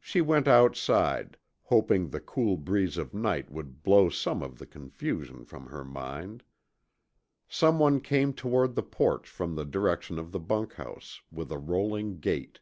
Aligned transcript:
She 0.00 0.22
went 0.22 0.48
outside, 0.48 1.36
hoping 1.64 2.08
the 2.08 2.20
cool 2.22 2.56
breeze 2.56 2.96
of 2.96 3.12
night 3.12 3.50
would 3.52 3.82
blow 3.82 4.08
some 4.08 4.42
of 4.42 4.56
the 4.58 4.64
confusion 4.64 5.44
from 5.44 5.66
her 5.66 5.84
mind. 5.84 6.42
Someone 7.50 8.00
came 8.00 8.32
toward 8.32 8.76
the 8.76 8.82
porch 8.82 9.28
from 9.28 9.56
the 9.56 9.66
direction 9.66 10.18
of 10.18 10.32
the 10.32 10.40
bunkhouse 10.40 11.20
with 11.30 11.52
a 11.52 11.58
rolling 11.58 12.18
gait. 12.18 12.60